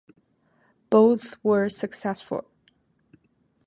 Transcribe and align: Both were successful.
Both 0.89 1.35
were 1.43 1.69
successful. 1.69 2.45